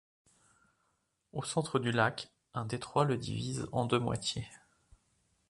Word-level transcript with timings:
Au 1.31 1.43
centre 1.43 1.77
du 1.77 1.91
lac, 1.91 2.31
un 2.55 2.65
détroit 2.65 3.05
le 3.05 3.19
divise 3.19 3.67
en 3.71 3.85
deux 3.85 3.99
moitiés. 3.99 4.47